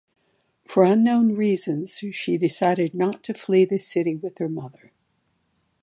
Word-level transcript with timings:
For 0.67 0.81
unknown 0.83 1.35
reasons, 1.35 1.99
she 1.99 2.35
decided 2.35 2.95
not 2.95 3.23
to 3.23 3.35
flee 3.35 3.65
the 3.65 3.77
city 3.77 4.15
with 4.15 4.39
her 4.39 4.49
mother. 4.49 4.91